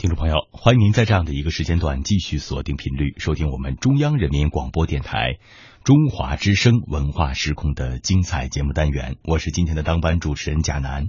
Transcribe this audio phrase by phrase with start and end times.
[0.00, 5.40] 听众朋友，欢迎您在这样的一个时间段继续锁定频率，收听我们中央人民广播电台
[5.82, 9.16] 中华之声文化时空的精彩节目单元。
[9.24, 11.08] 我是今天的当班主持人贾楠。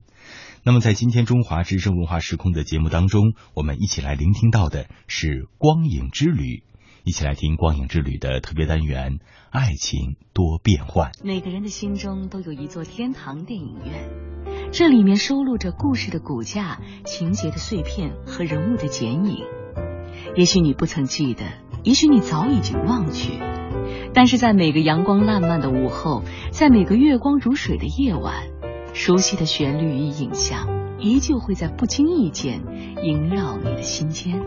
[0.64, 5.28] 那么，在今天中华之声文化时空的节目当中，我们一起来聆听到的是
[5.60, 6.42] 《光影之旅》，
[7.04, 9.12] 一起来听《光影之旅》的特别单元
[9.52, 11.12] 《爱情多变幻》。
[11.24, 14.10] 每个人的心中都有一座天堂电影院。
[14.72, 19.44] 这里面收录着故事的骨架、情节的碎片和人物的剪影。
[20.36, 21.44] 也许你不曾记得，
[21.84, 23.34] 也许你早已经忘却，
[24.14, 28.44] 但是在每个阳光烂漫的午后，在每个月光如水的夜晚，
[28.94, 30.68] 熟悉的旋律与影像
[31.00, 32.62] 依旧会在不经意间
[33.02, 34.40] 萦绕你的心间。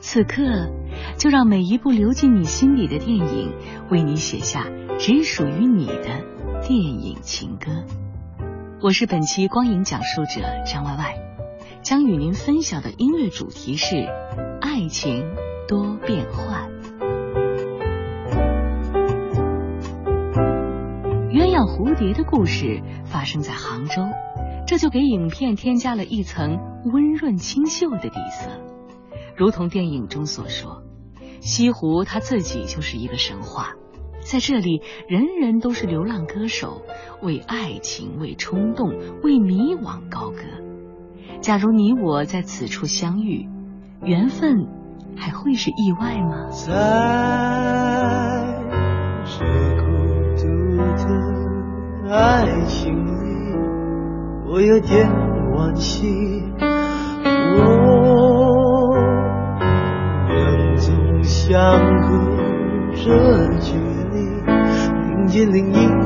[0.00, 0.70] 此刻，
[1.18, 3.52] 就让每一部流进你心里的电影，
[3.90, 4.66] 为你写下
[4.98, 6.22] 只属于你的
[6.62, 7.84] 电影情歌。
[8.82, 11.14] 我是本期光影讲述者张歪歪，
[11.82, 13.94] 将与您分享的音乐主题是
[14.62, 15.22] 爱情
[15.68, 16.70] 多变幻。
[21.28, 24.02] 鸳鸯蝴蝶的故事发生在杭州，
[24.66, 26.58] 这就给影片添加了一层
[26.90, 28.50] 温润清秀的底色。
[29.36, 30.82] 如同电影中所说，
[31.40, 33.74] 西湖它自己就是一个神话。
[34.22, 36.82] 在这里，人人都是流浪歌手，
[37.22, 40.42] 为爱情、为冲动、为迷惘高歌。
[41.40, 43.48] 假如你我在此处相遇，
[44.04, 44.66] 缘分
[45.16, 46.48] 还会是意外吗？
[46.50, 46.70] 在
[49.24, 49.44] 这
[49.80, 49.86] 孤
[50.36, 50.46] 独
[52.06, 53.08] 的爱情里，
[54.46, 55.08] 我有点
[55.54, 56.06] 惋惜。
[57.52, 57.56] 我
[60.28, 62.08] 们总相隔
[62.94, 63.79] 着距。
[65.32, 65.99] 一零一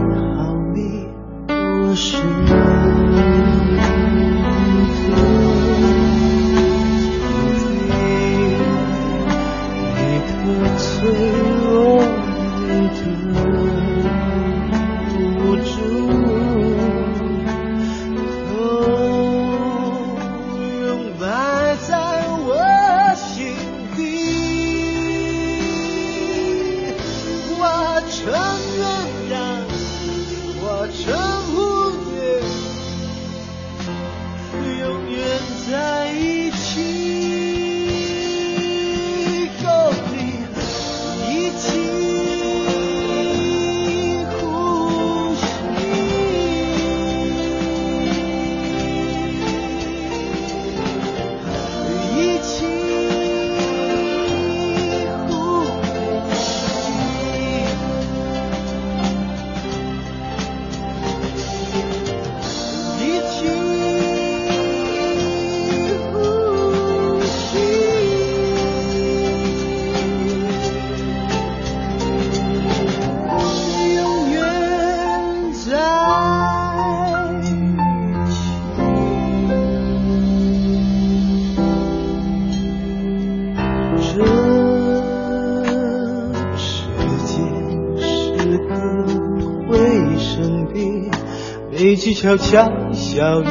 [92.24, 93.46] 悄悄小雨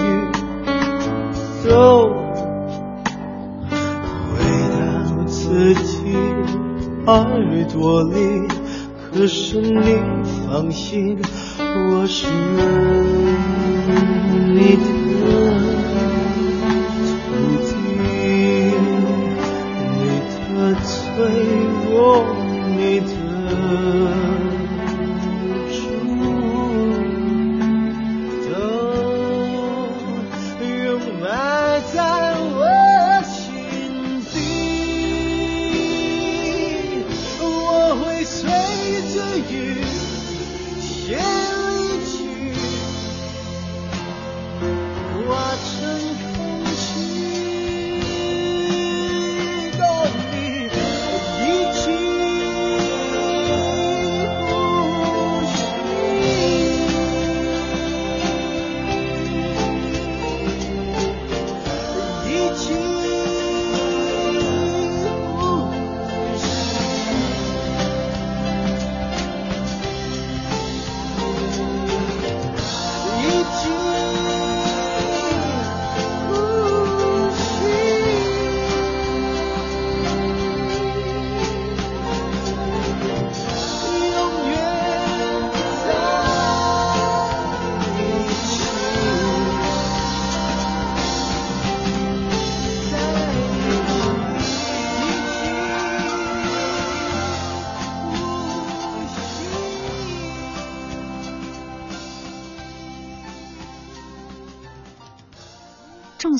[1.64, 2.10] 都
[4.34, 4.40] 回
[4.72, 6.16] 到自己
[7.06, 8.48] 耳朵里，
[9.14, 10.00] 可是你
[10.48, 11.20] 放心，
[11.60, 12.26] 我是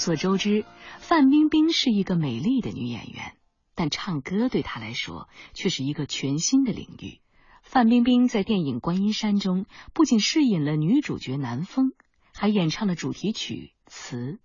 [0.04, 0.66] 所周知，
[1.00, 3.38] 范冰冰是一个美丽的女演员，
[3.74, 7.22] 但唱歌对她来说却是一个全新的领域。
[7.62, 11.94] 范冰冰在电影《观音山》中不仅饰演了女主角南风，
[12.34, 14.18] 还演唱了主题曲词。《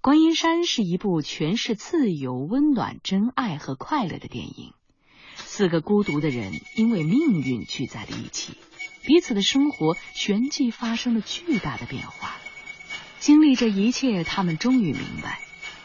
[0.00, 4.74] 观音山》是一部诠释自由、温暖、真爱和快乐的电影。
[5.34, 8.52] 四个孤独的人因为命运聚在了一起，
[9.02, 12.36] 彼此的生活旋即发生了巨大的变化。
[13.22, 15.38] 经历这一切，他们终于明白，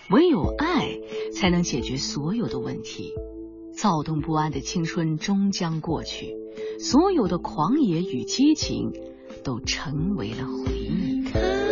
[0.10, 0.98] 唯有爱
[1.36, 3.14] 才能解决所有的问题。
[3.76, 6.36] 躁动不安的青春终将过去，
[6.80, 8.92] 所有的狂野与激情
[9.44, 11.67] 都成为了回忆。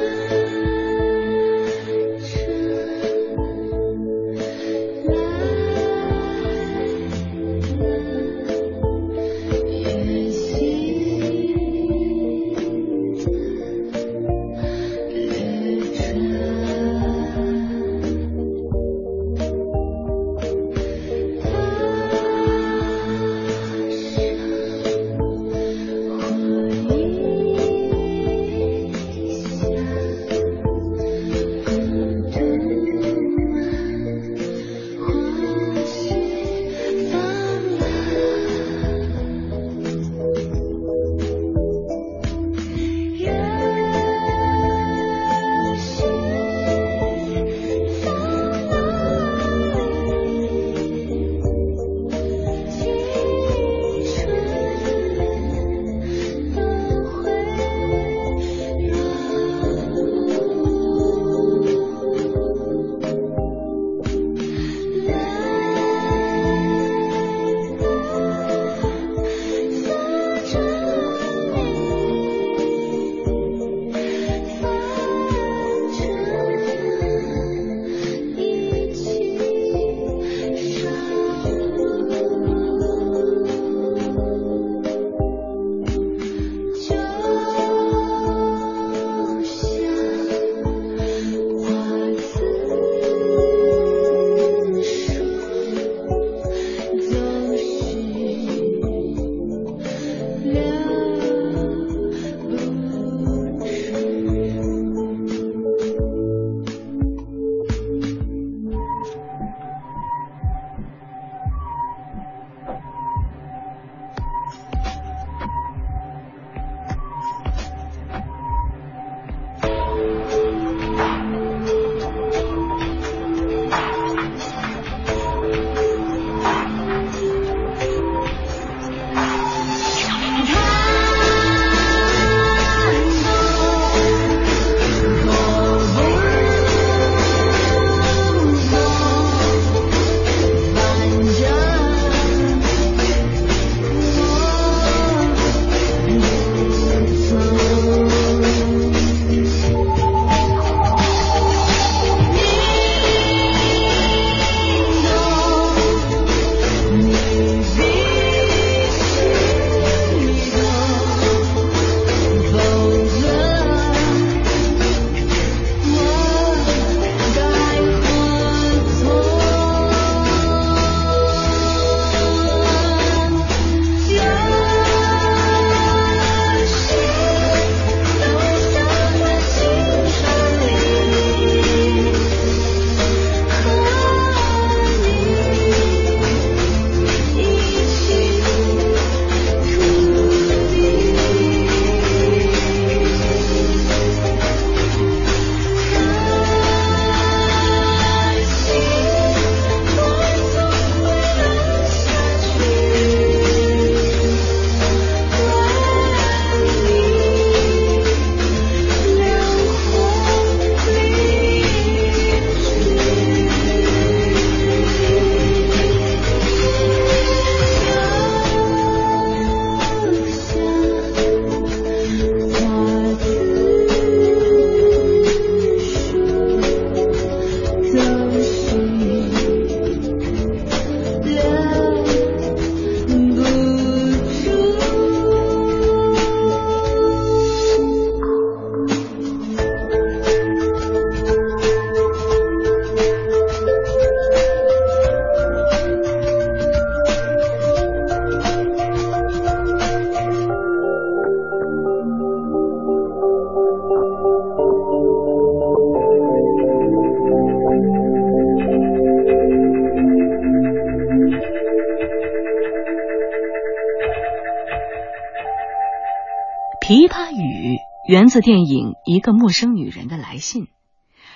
[266.87, 270.65] 琵琶语源自电影《一个陌生女人的来信》，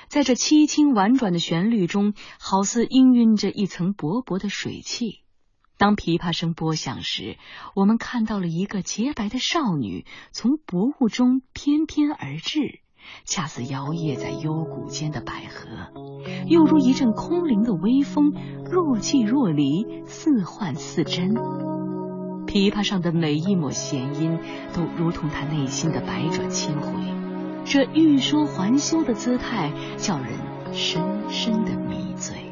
[0.07, 5.21] 在这凄清婉转的旋律中，好似氤氲着一层薄薄的水汽。
[5.75, 7.37] 当琵琶声拨响时，
[7.73, 12.81] 我们看到了一个洁白的少女从薄雾中翩翩而至，
[13.25, 15.91] 恰似摇曳在幽谷间的百合，
[16.45, 18.33] 又如一阵空灵的微风，
[18.71, 21.33] 若即若离，似幻似真。
[22.49, 24.39] 琵琶上的每一抹弦音，
[24.73, 26.91] 都如同他内心的百转千回，
[27.63, 30.29] 这欲说还休的姿态，叫人
[30.73, 32.48] 深深的迷醉。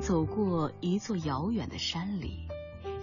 [0.00, 2.48] 走过一座遥远的山里，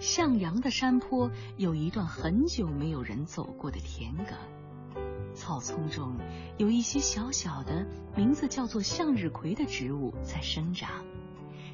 [0.00, 6.16] 向阳的山坡有一段很久没有人走过的田埂，草丛中
[6.58, 7.86] 有一些小小的、
[8.16, 11.04] 名字叫做向日葵的植物在生长，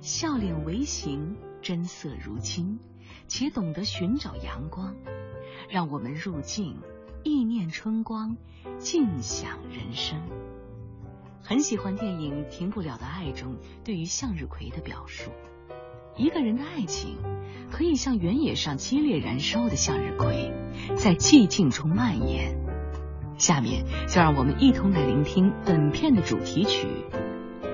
[0.01, 2.79] 笑脸微型，真色如金，
[3.29, 4.95] 且懂得寻找阳光，
[5.69, 6.77] 让我们入境，
[7.23, 8.37] 意念春光，
[8.79, 10.21] 静享人生。
[11.43, 15.31] 很喜欢电影《停不了的爱》中对于向日葵的表述。
[16.17, 17.19] 一个人的爱情，
[17.71, 20.53] 可以像原野上激烈燃烧的向日葵，
[20.97, 22.61] 在寂静中蔓延。
[23.39, 26.87] 下面就让我们一同来聆听本片的主题曲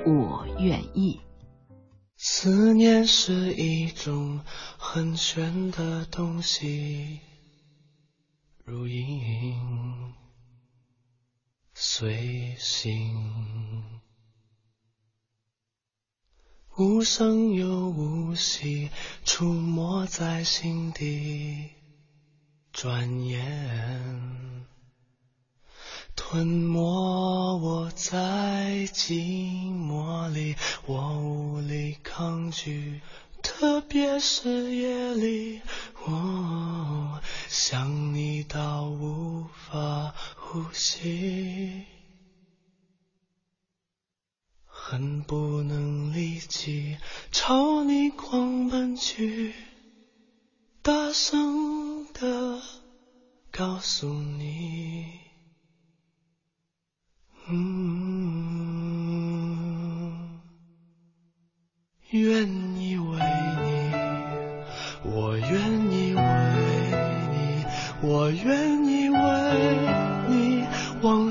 [0.13, 1.21] 《我愿意》。
[2.17, 4.41] 思念是一种
[4.79, 7.21] 很玄的东西，
[8.65, 10.15] 如影
[11.81, 13.15] 随形。
[16.77, 18.91] 无声又无息，
[19.25, 21.71] 出没在心底，
[22.73, 24.67] 转眼
[26.17, 26.81] 吞没
[27.59, 33.01] 我在寂寞里，我无力抗拒，
[33.41, 35.63] 特别是夜里，
[36.07, 40.13] 我想你到无法
[40.51, 41.85] 呼吸。
[44.65, 46.97] 恨不能立即
[47.31, 49.53] 朝你狂奔去，
[50.81, 52.63] 大声的
[53.51, 55.21] 告诉你，
[57.49, 58.89] 嗯，
[62.09, 62.49] 愿
[62.81, 63.93] 意为你，
[65.05, 66.23] 我愿意为
[67.35, 67.37] 你，
[68.01, 68.88] 我愿意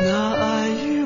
[0.00, 0.97] 那爱与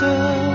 [0.00, 0.49] 的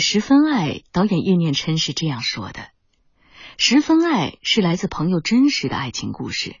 [0.00, 2.68] 十分爱导演叶念琛是这样说的
[3.58, 6.56] ：“十分爱是来自朋友真实的爱情故事，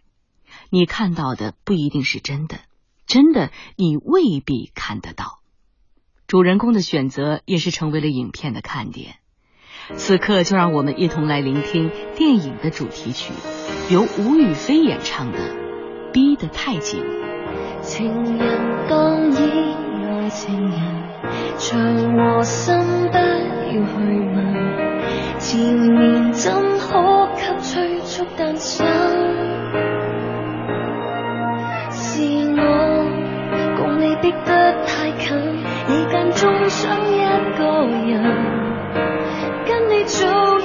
[0.70, 2.60] 你看到的不一定是真的，
[3.06, 5.40] 真的你未必看得到。
[6.26, 9.16] 主人公的选择也是成为了影片的看点。
[9.94, 13.32] 此刻就让我们一同来聆听电影的主题曲，
[13.90, 15.54] 由吴雨霏演唱的
[16.10, 17.00] 《逼得太紧》。
[17.82, 21.05] 情人当然爱情人。”
[21.58, 21.78] 墙
[22.16, 22.74] 和心
[23.10, 23.98] 不要去
[24.34, 24.56] 问。
[25.38, 28.86] 缠绵怎可给催促诞生
[31.90, 32.22] 是
[32.56, 35.36] 我共你逼得太近
[35.88, 37.18] 你间中想一
[37.56, 38.22] 个人
[39.66, 40.55] 跟你做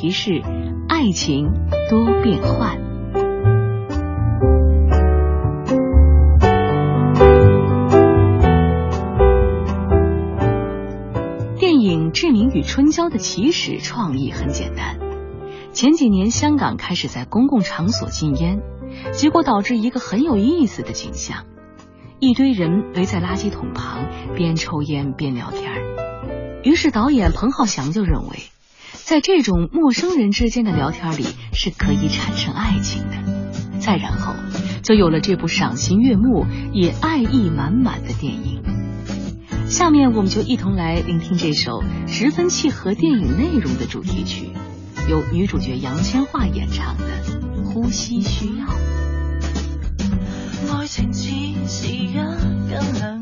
[0.00, 0.40] 提示
[0.88, 1.52] 爱情
[1.90, 2.78] 多变幻。
[11.58, 15.00] 电影志明与春娇的起始创意很简单。
[15.72, 18.60] 前几年香港开始在公共场所禁烟
[19.12, 21.44] 结果导致一个很有意思的景象。
[22.20, 24.06] 一堆人围在垃圾桶旁
[24.36, 25.72] 边抽烟边聊天
[26.62, 28.38] 于是导演彭浩翔就认为
[29.08, 33.16] 在这种陌生人之间的聊天里，是可以产生爱情的。
[33.80, 34.34] 再然后
[34.82, 36.44] 就有了这部赏心悦目
[36.74, 38.62] 也爱意满满的电影。
[39.66, 44.50] 下面我们就一同来聆听这首十分契合电影内容的主题曲，
[45.08, 47.04] 由女主角杨千嬅演唱的
[47.64, 48.66] 《呼吸需要
[50.70, 52.22] 爱情，只是一根
[52.68, 53.14] 梁。》。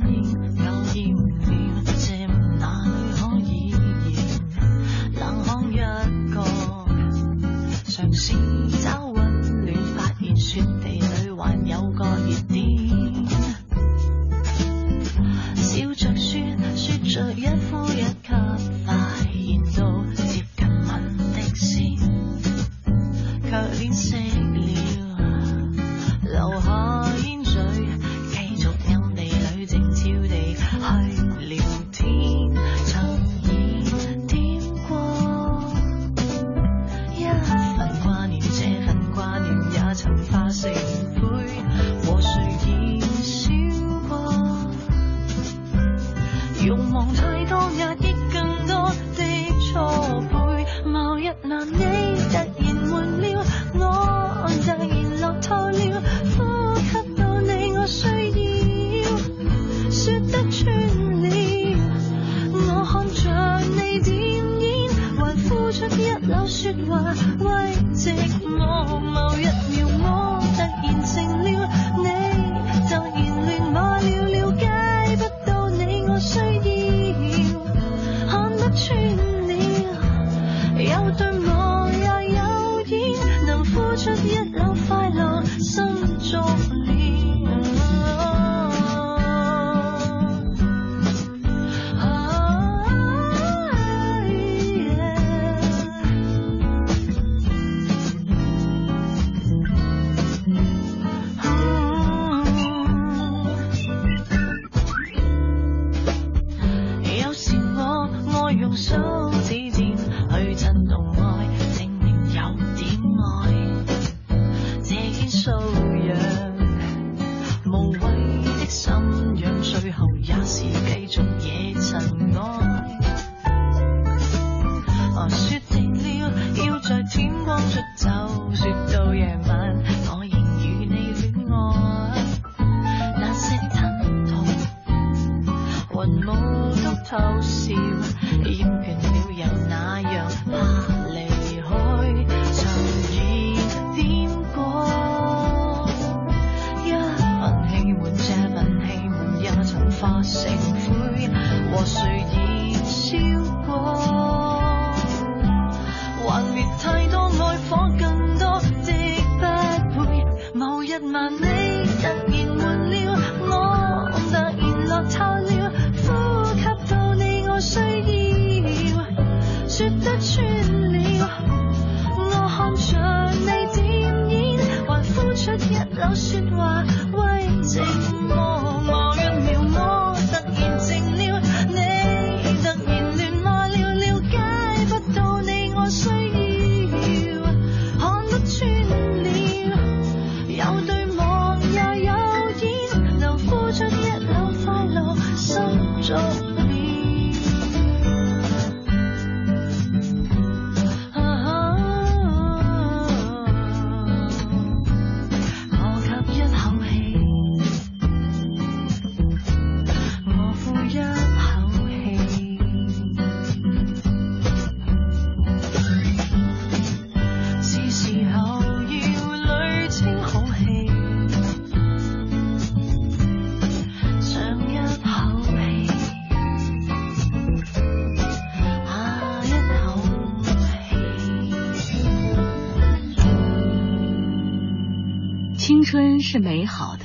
[236.46, 237.04] 美好的，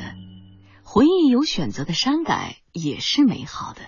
[0.84, 3.82] 回忆有选择的删改也是美好的。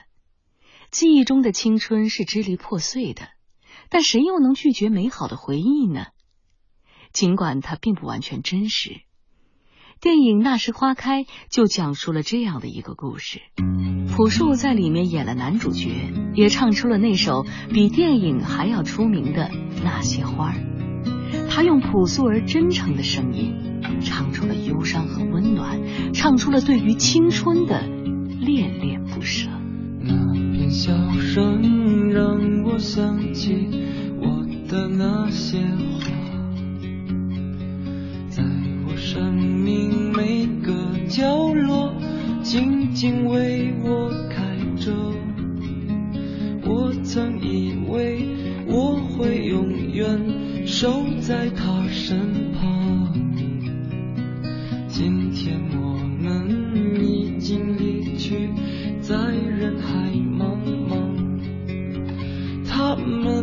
[0.89, 3.29] 记忆中的青春是支离破碎的，
[3.87, 6.07] 但谁又能拒绝美好的回忆呢？
[7.11, 9.01] 尽管它并不完全真实。
[10.01, 13.39] 电影《那时花开》就讲述了这样的一个故事。
[14.07, 19.49] 朴树在里面演了男主角，也唱出了那首比电影还要出名的
[19.83, 20.55] 《那些花儿》。
[21.49, 23.53] 他用朴素而真诚的声音
[24.01, 25.79] 唱出了忧伤和温暖
[26.13, 27.81] 唱出了对于青春的
[28.41, 29.49] 恋恋不舍。
[30.01, 33.67] 那片笑声让我想起
[34.19, 36.11] 我的那些花
[38.29, 38.43] 在
[38.87, 40.73] 我生命每个
[41.07, 41.93] 角落
[42.41, 44.91] 静静为我开着。
[46.65, 48.27] 我曾以为
[48.67, 53.13] 我会永远守在他身旁。
[54.87, 58.49] 今天我们已经离去，
[59.01, 60.55] 在人海茫
[60.87, 60.93] 茫，
[62.65, 63.42] 他们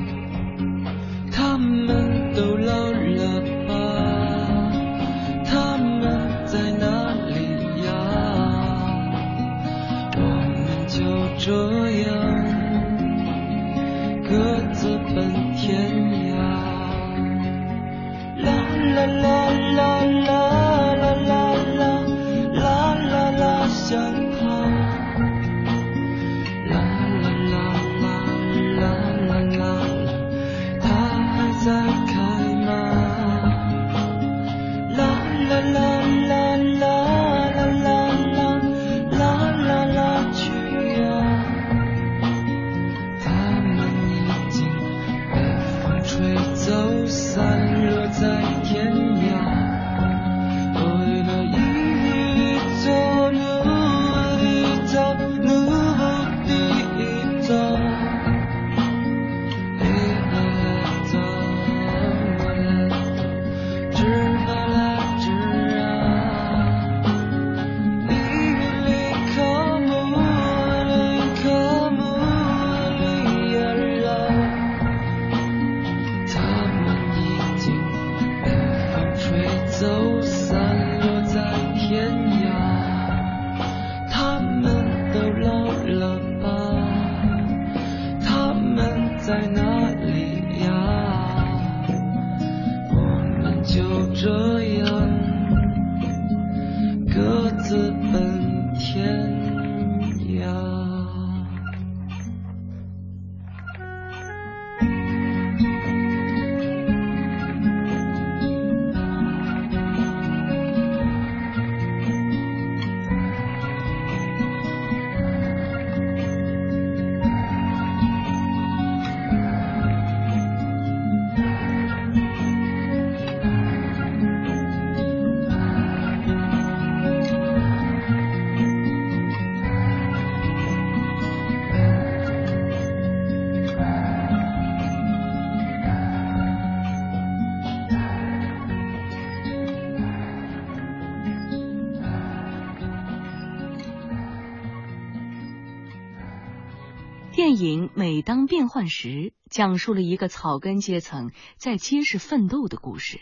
[148.71, 149.09] 幻时》
[149.49, 153.19] 讲述了一个草根阶层在街市奋斗的故事。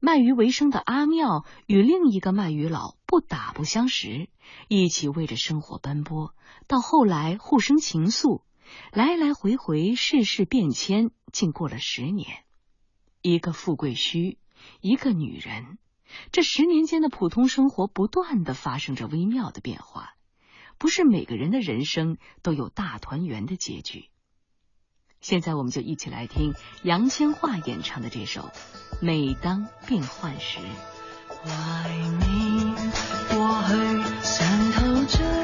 [0.00, 4.30] 卖鱼为生的阿妙与另一个卖鱼佬不打不相识，
[4.68, 6.34] 一起为着生活奔波，
[6.68, 8.44] 到后来互生情愫，
[8.92, 12.28] 来来回回，世事变迁，竟过了十年。
[13.20, 14.38] 一个富贵须，
[14.80, 15.76] 一个女人，
[16.30, 20.14] 这十年间的普通生活不断的发生着微妙的变化。
[20.78, 24.08] 不是每个人的人生都有大团圆的结局。
[25.22, 26.52] 现在我们就一起来听
[26.82, 28.40] 杨千嬅演唱的这首
[29.00, 30.58] 《每当变幻时》。
[31.44, 32.74] 怀念
[33.30, 33.72] 过去，
[34.22, 35.41] 上頭追，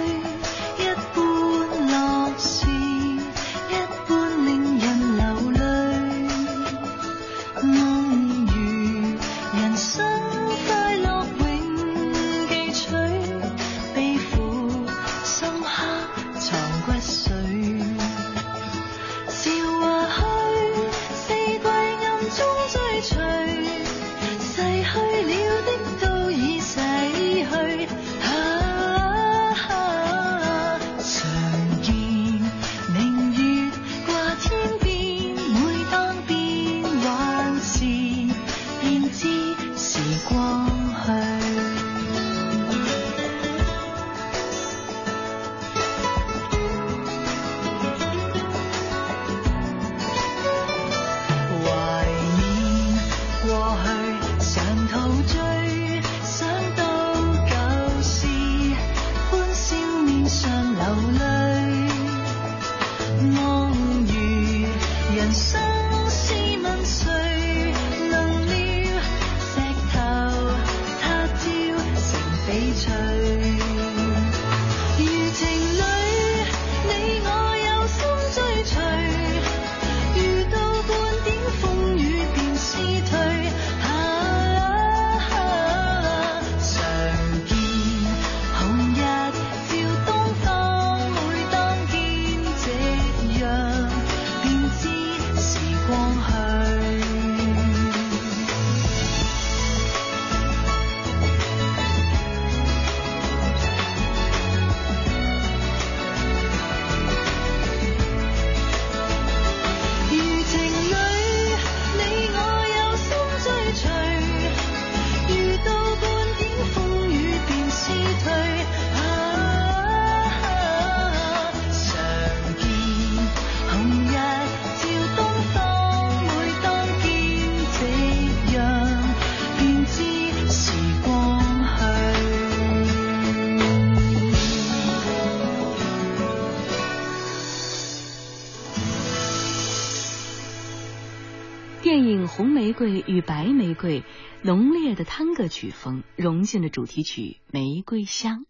[141.88, 144.04] 电影《红玫瑰与白玫瑰，
[144.42, 148.40] 浓烈的探戈曲风融进了主题曲《玫瑰香》。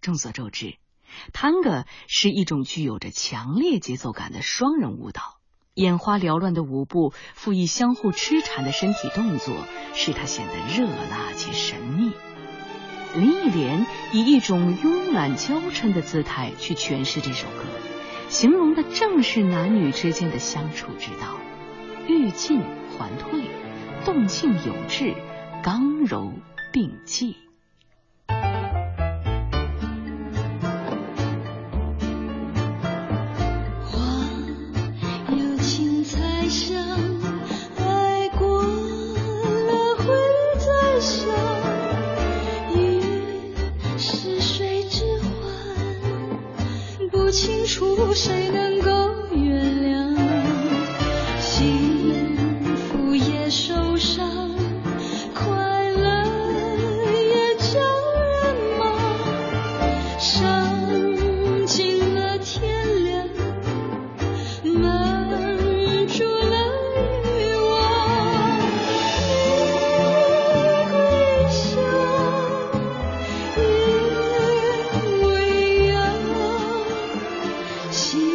[0.00, 0.76] 众所周知，
[1.32, 5.40] 探戈是一种具有着强烈节奏感的双人舞蹈，
[5.74, 9.52] 眼花缭乱的舞步赋予相互痴缠的身体动作，
[9.92, 12.12] 使它显得热辣且神秘。
[13.16, 17.64] 林忆莲以一种慵懒娇嗔的姿态去诠释这首歌，
[18.28, 21.36] 形容的正是男女之间的相处之道，
[22.10, 22.60] 欲进。
[22.98, 23.44] 还退，
[24.04, 25.14] 动静有致，
[25.62, 26.32] 刚柔
[26.72, 27.36] 并济。
[28.26, 28.36] 花
[35.30, 36.76] 有情才香，
[37.78, 40.04] 爱过了会
[40.58, 41.32] 再想。
[42.76, 43.00] 雨
[43.96, 48.90] 是水之欢，不清楚谁能够
[49.34, 50.09] 原谅。
[77.92, 78.29] 心。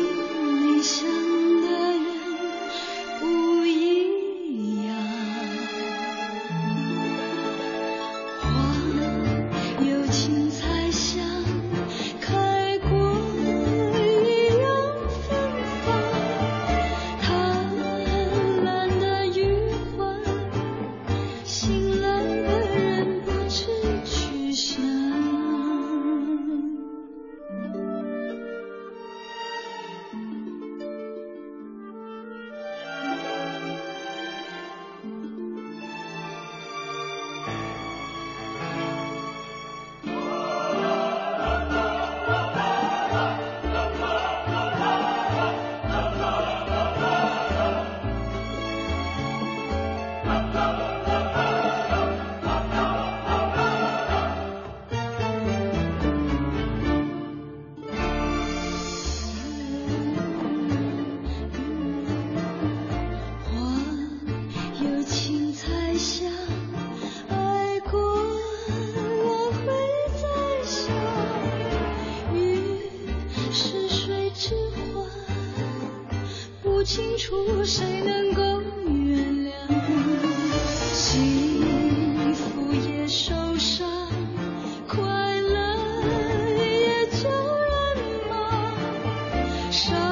[89.76, 90.05] 生。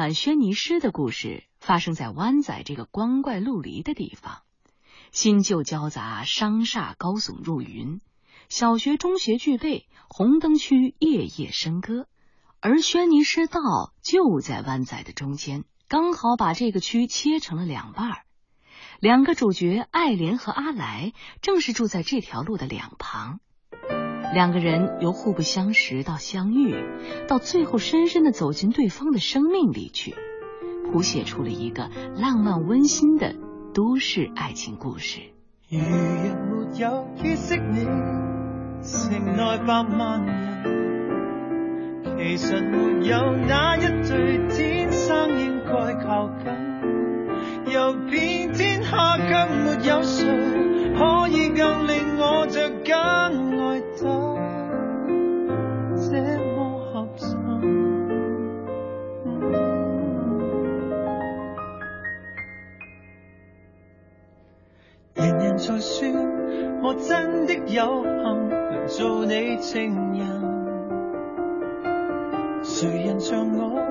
[0.00, 4.40] 满轩尼诗的故事发生在湾仔这个光怪陆离的地方，
[5.12, 8.00] 新旧交杂，商厦高耸入云，
[8.48, 12.08] 小学、中学具备，红灯区夜夜笙歌，
[12.60, 13.60] 而轩尼诗道
[14.00, 18.22] 就在湾仔的中间，刚好把这个区切成了两半儿。
[19.00, 23.40] 两个主角爱莲和阿来正是住在这条路的两旁。
[24.32, 26.76] 两个人由互不相识到相遇，
[27.26, 30.14] 到最后深深的走进对方的生命里去，
[30.92, 33.34] 谱写出了一个浪漫温馨的
[33.74, 35.20] 都市爱情故事。
[35.68, 35.88] 如若
[36.46, 37.84] 没有结识你，
[38.82, 40.32] 城内百万人，
[42.16, 50.24] 其实没有哪一对天生应该靠近，又偏天下却没有谁
[50.96, 53.80] 可以更令我着紧爱
[65.50, 66.08] 人在说，
[66.80, 70.24] 我真的有幸能做你情人。
[72.62, 73.82] 谁人像我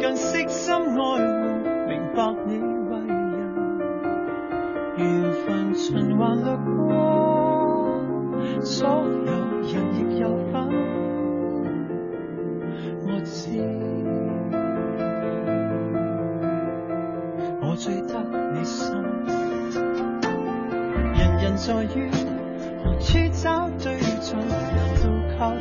[0.00, 1.18] 更悉心爱护，
[1.88, 3.40] 明白你为人。
[4.96, 10.52] 缘分循環掠過，所有人亦有份。
[13.08, 13.50] 我知，
[17.60, 18.22] 我最得
[18.54, 19.11] 你心。
[21.56, 22.10] 在于
[22.82, 24.50] 何處找对象，難
[25.02, 25.02] 道
[25.38, 25.52] 靠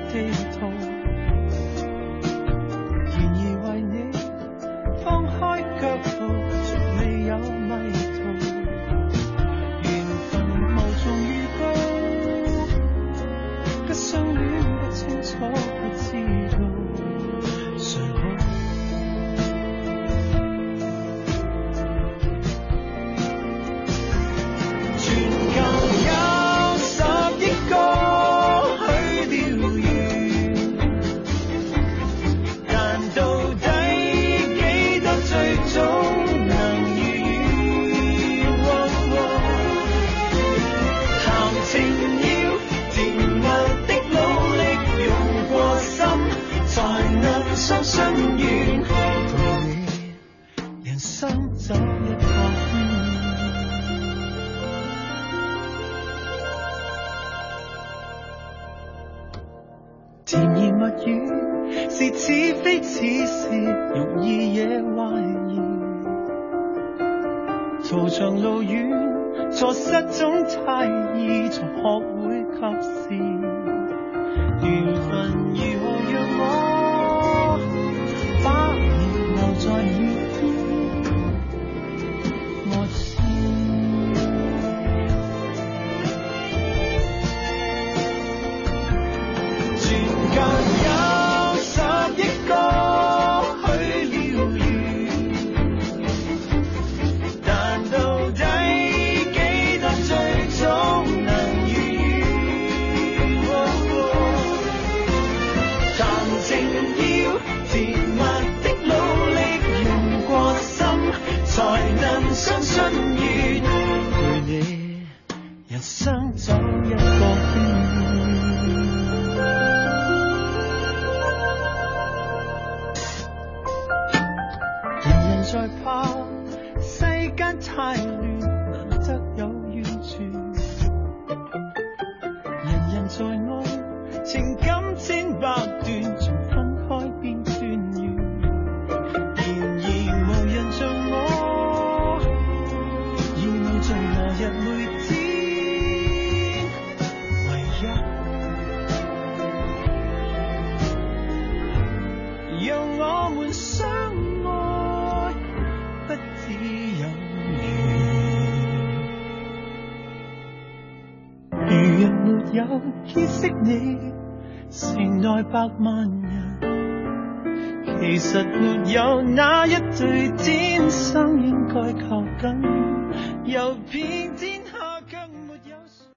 [165.68, 165.91] 城內